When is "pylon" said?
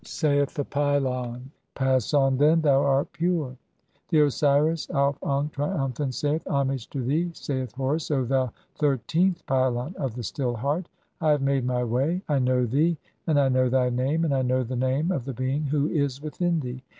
0.65-1.51, 9.45-9.93